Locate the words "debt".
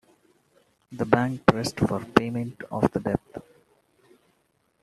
2.99-3.43